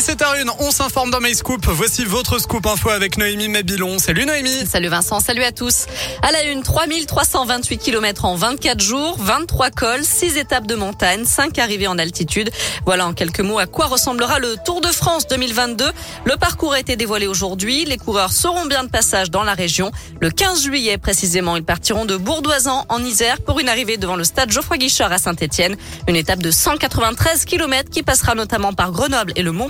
17h01, 0.00 0.48
on 0.60 0.70
s'informe 0.70 1.10
dans 1.10 1.20
My 1.20 1.34
Scoop. 1.34 1.66
Voici 1.66 2.06
votre 2.06 2.38
scoop 2.38 2.64
info 2.64 2.88
avec 2.88 3.18
Noémie 3.18 3.48
Mabilon. 3.48 3.98
Salut 3.98 4.24
Noémie. 4.24 4.64
Salut 4.64 4.88
Vincent, 4.88 5.20
salut 5.20 5.42
à 5.42 5.52
tous. 5.52 5.84
À 6.22 6.32
la 6.32 6.44
une, 6.44 6.62
3328 6.62 7.76
km 7.76 8.24
en 8.24 8.34
24 8.34 8.80
jours, 8.80 9.18
23 9.18 9.68
cols, 9.68 10.02
6 10.02 10.38
étapes 10.38 10.66
de 10.66 10.74
montagne, 10.74 11.26
5 11.26 11.58
arrivées 11.58 11.86
en 11.86 11.98
altitude. 11.98 12.50
Voilà 12.86 13.06
en 13.06 13.12
quelques 13.12 13.40
mots 13.40 13.58
à 13.58 13.66
quoi 13.66 13.88
ressemblera 13.88 14.38
le 14.38 14.56
Tour 14.64 14.80
de 14.80 14.86
France 14.86 15.26
2022. 15.28 15.84
Le 16.24 16.36
parcours 16.38 16.72
a 16.72 16.80
été 16.80 16.96
dévoilé 16.96 17.26
aujourd'hui. 17.26 17.84
Les 17.84 17.98
coureurs 17.98 18.32
seront 18.32 18.64
bien 18.64 18.84
de 18.84 18.88
passage 18.88 19.30
dans 19.30 19.42
la 19.42 19.52
région. 19.52 19.92
Le 20.22 20.30
15 20.30 20.62
juillet 20.62 20.96
précisément, 20.96 21.58
ils 21.58 21.64
partiront 21.64 22.06
de 22.06 22.16
Bourdoisan 22.16 22.86
en 22.88 23.04
Isère 23.04 23.42
pour 23.42 23.60
une 23.60 23.68
arrivée 23.68 23.98
devant 23.98 24.16
le 24.16 24.24
stade 24.24 24.50
Geoffroy 24.50 24.78
Guichard 24.78 25.12
à 25.12 25.18
Saint-Etienne. 25.18 25.76
Une 26.08 26.16
étape 26.16 26.40
de 26.40 26.50
193 26.50 27.44
km 27.44 27.90
qui 27.90 28.02
passera 28.02 28.34
notamment 28.34 28.72
par 28.72 28.92
Grenoble 28.92 29.34
et 29.36 29.42
le 29.42 29.52
Mont 29.52 29.68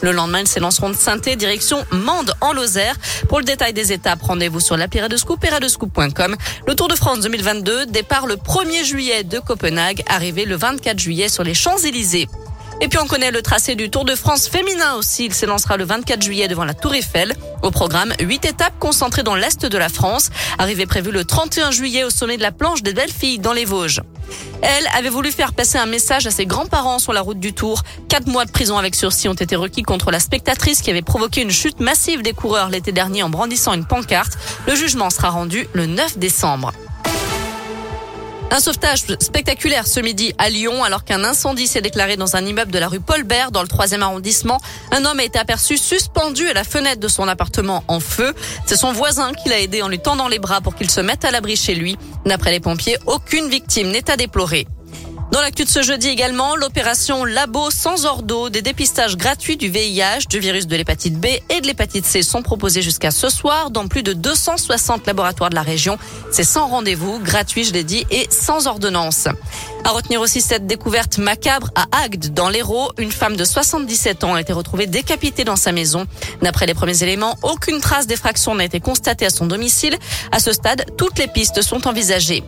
Le 0.00 0.12
lendemain, 0.12 0.40
ils 0.40 0.48
s'élanceront 0.48 0.90
de 0.90 0.96
saint 0.96 1.16
direction 1.16 1.84
Mende 1.90 2.34
en 2.40 2.52
Lozère. 2.52 2.96
Pour 3.28 3.38
le 3.38 3.44
détail 3.44 3.72
des 3.72 3.92
étapes, 3.92 4.22
rendez-vous 4.22 4.60
sur 4.60 4.76
l'appli 4.76 5.00
de 5.00 5.16
Scoop 5.16 5.44
et 5.44 5.48
radescoop.com. 5.48 6.36
Le 6.66 6.74
Tour 6.74 6.88
de 6.88 6.94
France 6.94 7.20
2022 7.20 7.86
départ 7.86 8.26
le 8.26 8.36
1er 8.36 8.84
juillet 8.84 9.24
de 9.24 9.38
Copenhague, 9.38 10.02
arrivé 10.08 10.44
le 10.44 10.56
24 10.56 10.98
juillet 10.98 11.28
sur 11.28 11.44
les 11.44 11.54
Champs-Élysées. 11.54 12.28
Et 12.80 12.88
puis 12.88 12.98
on 13.02 13.06
connaît 13.06 13.32
le 13.32 13.42
tracé 13.42 13.74
du 13.74 13.90
Tour 13.90 14.04
de 14.04 14.14
France 14.14 14.48
féminin 14.48 14.94
aussi. 14.94 15.26
Il 15.26 15.34
s'élancera 15.34 15.76
le 15.76 15.84
24 15.84 16.22
juillet 16.22 16.46
devant 16.46 16.64
la 16.64 16.74
Tour 16.74 16.94
Eiffel. 16.94 17.34
Au 17.62 17.70
programme, 17.70 18.12
huit 18.20 18.44
étapes 18.44 18.78
concentrées 18.78 19.24
dans 19.24 19.34
l'est 19.34 19.66
de 19.66 19.78
la 19.78 19.88
France. 19.88 20.30
Arrivée 20.58 20.86
prévue 20.86 21.10
le 21.10 21.24
31 21.24 21.72
juillet 21.72 22.04
au 22.04 22.10
sommet 22.10 22.36
de 22.36 22.42
la 22.42 22.52
planche 22.52 22.82
des 22.82 22.94
Belles 22.94 23.12
Filles 23.12 23.40
dans 23.40 23.52
les 23.52 23.64
Vosges. 23.64 24.00
Elle 24.62 24.86
avait 24.94 25.08
voulu 25.08 25.30
faire 25.30 25.52
passer 25.52 25.78
un 25.78 25.86
message 25.86 26.26
à 26.26 26.30
ses 26.30 26.46
grands-parents 26.46 26.98
sur 26.98 27.12
la 27.12 27.20
route 27.20 27.38
du 27.38 27.52
Tour. 27.52 27.82
Quatre 28.08 28.26
mois 28.26 28.44
de 28.44 28.50
prison 28.50 28.76
avec 28.76 28.94
sursis 28.94 29.28
ont 29.28 29.34
été 29.34 29.56
requis 29.56 29.82
contre 29.82 30.10
la 30.10 30.20
spectatrice 30.20 30.82
qui 30.82 30.90
avait 30.90 31.02
provoqué 31.02 31.42
une 31.42 31.50
chute 31.50 31.80
massive 31.80 32.22
des 32.22 32.32
coureurs 32.32 32.68
l'été 32.68 32.92
dernier 32.92 33.22
en 33.22 33.30
brandissant 33.30 33.74
une 33.74 33.84
pancarte. 33.84 34.38
Le 34.66 34.74
jugement 34.74 35.10
sera 35.10 35.30
rendu 35.30 35.68
le 35.72 35.86
9 35.86 36.18
décembre. 36.18 36.72
Un 38.50 38.60
sauvetage 38.60 39.04
spectaculaire 39.20 39.86
ce 39.86 40.00
midi 40.00 40.32
à 40.38 40.48
Lyon 40.48 40.82
alors 40.82 41.04
qu'un 41.04 41.22
incendie 41.22 41.66
s'est 41.66 41.82
déclaré 41.82 42.16
dans 42.16 42.34
un 42.34 42.44
immeuble 42.46 42.72
de 42.72 42.78
la 42.78 42.88
rue 42.88 42.98
Paul 42.98 43.22
Bert 43.22 43.50
dans 43.50 43.60
le 43.60 43.68
troisième 43.68 44.02
arrondissement. 44.02 44.58
Un 44.90 45.04
homme 45.04 45.20
a 45.20 45.24
été 45.24 45.38
aperçu 45.38 45.76
suspendu 45.76 46.48
à 46.48 46.54
la 46.54 46.64
fenêtre 46.64 46.98
de 46.98 47.08
son 47.08 47.28
appartement 47.28 47.84
en 47.88 48.00
feu. 48.00 48.32
C'est 48.64 48.76
son 48.76 48.92
voisin 48.92 49.32
qui 49.34 49.50
l'a 49.50 49.60
aidé 49.60 49.82
en 49.82 49.88
lui 49.88 49.98
tendant 49.98 50.28
les 50.28 50.38
bras 50.38 50.62
pour 50.62 50.74
qu'il 50.74 50.90
se 50.90 51.02
mette 51.02 51.26
à 51.26 51.30
l'abri 51.30 51.56
chez 51.56 51.74
lui. 51.74 51.98
D'après 52.24 52.50
les 52.50 52.60
pompiers, 52.60 52.96
aucune 53.06 53.50
victime 53.50 53.90
n'est 53.90 54.10
à 54.10 54.16
déplorer. 54.16 54.66
Dans 55.30 55.42
l'actu 55.42 55.64
de 55.64 55.68
ce 55.68 55.82
jeudi 55.82 56.08
également, 56.08 56.56
l'opération 56.56 57.26
Labo 57.26 57.70
sans 57.70 58.06
ordo, 58.06 58.48
des 58.48 58.62
dépistages 58.62 59.18
gratuits 59.18 59.58
du 59.58 59.68
VIH, 59.68 60.26
du 60.30 60.38
virus 60.38 60.66
de 60.66 60.74
l'hépatite 60.74 61.20
B 61.20 61.26
et 61.50 61.60
de 61.60 61.66
l'hépatite 61.66 62.06
C 62.06 62.22
sont 62.22 62.40
proposés 62.40 62.80
jusqu'à 62.80 63.10
ce 63.10 63.28
soir 63.28 63.70
dans 63.70 63.88
plus 63.88 64.02
de 64.02 64.14
260 64.14 65.06
laboratoires 65.06 65.50
de 65.50 65.54
la 65.54 65.62
région. 65.62 65.98
C'est 66.32 66.44
sans 66.44 66.66
rendez-vous, 66.68 67.18
gratuit, 67.18 67.64
je 67.64 67.74
l'ai 67.74 67.84
dit, 67.84 68.06
et 68.10 68.26
sans 68.30 68.66
ordonnance. 68.66 69.28
À 69.84 69.90
retenir 69.90 70.22
aussi 70.22 70.40
cette 70.40 70.66
découverte 70.66 71.18
macabre 71.18 71.68
à 71.74 71.84
Agde, 72.04 72.32
dans 72.32 72.48
l'Hérault. 72.48 72.92
Une 72.96 73.12
femme 73.12 73.36
de 73.36 73.44
77 73.44 74.24
ans 74.24 74.34
a 74.34 74.40
été 74.40 74.54
retrouvée 74.54 74.86
décapitée 74.86 75.44
dans 75.44 75.56
sa 75.56 75.72
maison. 75.72 76.06
D'après 76.40 76.64
les 76.64 76.74
premiers 76.74 77.02
éléments, 77.02 77.36
aucune 77.42 77.80
trace 77.80 78.06
d'effraction 78.06 78.54
n'a 78.54 78.64
été 78.64 78.80
constatée 78.80 79.26
à 79.26 79.30
son 79.30 79.46
domicile. 79.46 79.96
À 80.32 80.40
ce 80.40 80.52
stade, 80.52 80.86
toutes 80.96 81.18
les 81.18 81.28
pistes 81.28 81.60
sont 81.60 81.86
envisagées. 81.86 82.42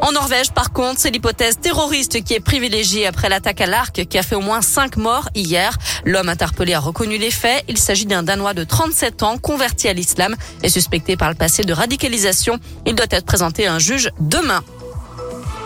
En 0.00 0.12
Norvège, 0.12 0.50
par 0.52 0.72
contre, 0.72 1.00
c'est 1.00 1.10
l'hypothèse 1.10 1.58
terroriste 1.60 2.24
qui 2.24 2.34
est 2.34 2.40
privilégiée 2.40 3.06
après 3.06 3.28
l'attaque 3.28 3.60
à 3.60 3.66
l'arc 3.66 4.04
qui 4.06 4.18
a 4.18 4.22
fait 4.22 4.34
au 4.34 4.40
moins 4.40 4.62
cinq 4.62 4.96
morts 4.96 5.28
hier. 5.34 5.76
L'homme 6.04 6.28
interpellé 6.28 6.74
a 6.74 6.80
reconnu 6.80 7.18
les 7.18 7.30
faits. 7.30 7.64
Il 7.68 7.78
s'agit 7.78 8.06
d'un 8.06 8.22
Danois 8.22 8.54
de 8.54 8.64
37 8.64 9.22
ans 9.22 9.38
converti 9.38 9.88
à 9.88 9.92
l'islam 9.92 10.34
et 10.62 10.68
suspecté 10.68 11.16
par 11.16 11.28
le 11.28 11.34
passé 11.34 11.62
de 11.62 11.72
radicalisation. 11.72 12.58
Il 12.86 12.94
doit 12.94 13.06
être 13.10 13.26
présenté 13.26 13.66
à 13.66 13.74
un 13.74 13.78
juge 13.78 14.10
demain. 14.20 14.62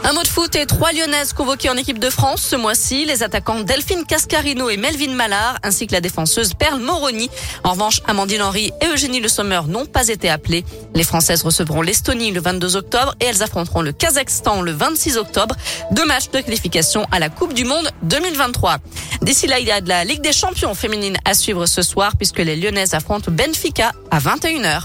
Un 0.08 0.12
mot 0.12 0.22
de 0.22 0.28
foot 0.28 0.54
et 0.54 0.66
trois 0.66 0.92
Lyonnaises 0.92 1.32
convoquées 1.32 1.68
en 1.68 1.76
équipe 1.76 1.98
de 1.98 2.10
France 2.10 2.40
ce 2.40 2.54
mois-ci. 2.54 3.06
Les 3.06 3.24
attaquants 3.24 3.58
Delphine 3.58 4.04
Cascarino 4.06 4.70
et 4.70 4.76
Melvin 4.76 5.12
Mallard, 5.12 5.58
ainsi 5.64 5.88
que 5.88 5.92
la 5.92 6.00
défenseuse 6.00 6.54
Perle 6.54 6.78
Moroni. 6.78 7.28
En 7.64 7.72
revanche, 7.72 8.00
Amandine 8.06 8.42
Henry 8.42 8.70
et 8.80 8.86
Eugénie 8.86 9.18
Le 9.18 9.26
Sommer 9.26 9.62
n'ont 9.66 9.84
pas 9.84 10.06
été 10.06 10.30
appelées. 10.30 10.64
Les 10.94 11.02
Françaises 11.02 11.42
recevront 11.42 11.82
l'Estonie 11.82 12.30
le 12.30 12.40
22 12.40 12.76
octobre 12.76 13.16
et 13.18 13.24
elles 13.24 13.42
affronteront 13.42 13.82
le 13.82 13.90
Kazakhstan 13.90 14.62
le 14.62 14.70
26 14.70 15.16
octobre. 15.16 15.56
Deux 15.90 16.06
matchs 16.06 16.30
de 16.30 16.40
qualification 16.40 17.04
à 17.10 17.18
la 17.18 17.28
Coupe 17.28 17.52
du 17.52 17.64
Monde 17.64 17.90
2023. 18.04 18.76
D'ici 19.22 19.48
là, 19.48 19.58
il 19.58 19.66
y 19.66 19.72
a 19.72 19.80
de 19.80 19.88
la 19.88 20.04
Ligue 20.04 20.22
des 20.22 20.32
champions 20.32 20.76
féminines 20.76 21.16
à 21.24 21.34
suivre 21.34 21.66
ce 21.66 21.82
soir 21.82 22.12
puisque 22.16 22.38
les 22.38 22.54
Lyonnaises 22.54 22.94
affrontent 22.94 23.32
Benfica 23.32 23.90
à 24.12 24.20
21h. 24.20 24.82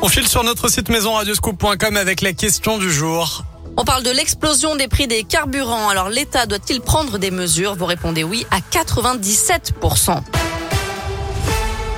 On 0.00 0.08
file 0.08 0.28
sur 0.28 0.44
notre 0.44 0.68
site 0.68 0.90
maison 0.90 1.14
radioscoop.com 1.14 1.96
avec 1.96 2.20
la 2.20 2.34
question 2.34 2.78
du 2.78 2.92
jour. 2.92 3.42
On 3.76 3.84
parle 3.84 4.02
de 4.02 4.10
l'explosion 4.10 4.76
des 4.76 4.88
prix 4.88 5.06
des 5.06 5.24
carburants. 5.24 5.88
Alors 5.88 6.08
l'État 6.08 6.46
doit-il 6.46 6.80
prendre 6.80 7.18
des 7.18 7.30
mesures? 7.30 7.74
Vous 7.74 7.86
répondez 7.86 8.24
oui 8.24 8.46
à 8.50 8.58
97%. 8.60 10.39